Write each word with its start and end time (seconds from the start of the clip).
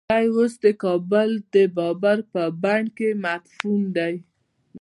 دی 0.13 0.25
اوس 0.35 0.53
د 0.65 0.67
کابل 0.83 1.29
د 1.53 1.55
بابر 1.77 2.17
په 2.33 2.43
بڼ 2.63 2.81
کې 2.97 3.09
مدفون 3.23 3.81
دی. 3.97 4.15